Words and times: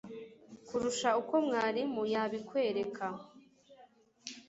kurusha 0.67 1.09
uko 1.21 1.35
mwarimu 1.45 2.01
yabikwereka 2.13 3.05